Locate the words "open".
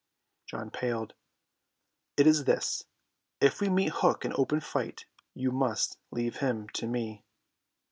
4.35-4.59